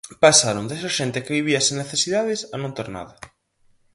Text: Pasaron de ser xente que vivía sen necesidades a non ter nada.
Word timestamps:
Pasaron 0.23 0.67
de 0.69 0.75
ser 0.81 0.91
xente 0.99 1.23
que 1.25 1.37
vivía 1.39 1.61
sen 1.65 1.75
necesidades 1.83 2.39
a 2.53 2.55
non 2.61 2.75
ter 2.77 2.87
nada. 2.97 3.13